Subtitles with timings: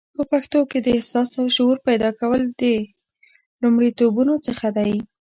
[0.15, 2.63] په پښتنو کې د احساس او شعور پیدا کول د
[3.61, 4.93] لومړیتوبونو څخه دی